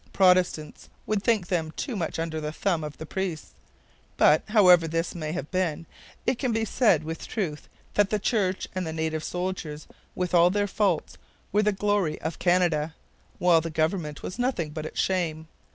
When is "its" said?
14.87-14.99